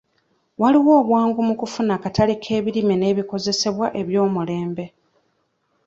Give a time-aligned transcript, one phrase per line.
[0.61, 4.85] Waliwo obwangu mu kufuna akatale k'ebirime n'ebikozesebwa eby'omulembe.